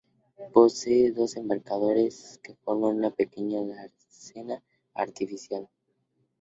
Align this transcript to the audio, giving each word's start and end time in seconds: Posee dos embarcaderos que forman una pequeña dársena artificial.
Posee 0.51 1.11
dos 1.11 1.35
embarcaderos 1.37 2.39
que 2.41 2.55
forman 2.55 2.95
una 2.95 3.11
pequeña 3.11 3.63
dársena 3.63 4.63
artificial. 4.95 5.69